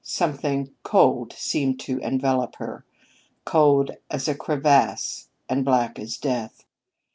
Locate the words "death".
6.17-6.65